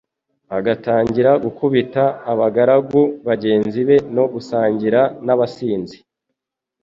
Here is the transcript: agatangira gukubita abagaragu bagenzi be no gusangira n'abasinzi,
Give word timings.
agatangira 0.57 1.31
gukubita 1.43 2.03
abagaragu 2.31 3.01
bagenzi 3.27 3.79
be 3.87 3.97
no 4.15 4.23
gusangira 4.33 5.01
n'abasinzi, 5.25 5.97